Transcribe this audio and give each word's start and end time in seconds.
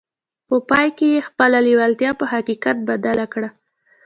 په 0.47 0.55
پای 0.69 0.87
کې 0.97 1.07
يې 1.13 1.25
خپله 1.27 1.57
لېوالتیا 1.67 2.11
په 2.19 2.25
حقيقت 2.33 2.77
بدله 2.89 3.25
کړه. 3.33 3.49